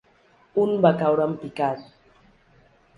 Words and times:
Un 0.63 0.73
va 0.85 0.93
caure 1.03 1.29
en 1.31 1.37
picat 1.45 1.87